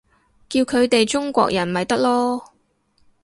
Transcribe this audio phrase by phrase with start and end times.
[0.49, 2.41] 叫佢哋中國人咪得囉